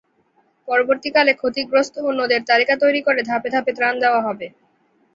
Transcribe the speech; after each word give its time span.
পরবর্তীকালে 0.67 1.31
ক্ষতিগ্রস্ত 1.35 1.95
অন্যদের 2.09 2.41
তালিকা 2.49 2.75
তৈরি 2.83 3.01
করে 3.03 3.21
ধাপে 3.29 3.49
ধাপে 3.55 3.71
ত্রাণ 3.77 3.93
দেওয়া 4.03 4.21
হবে। 4.27 4.47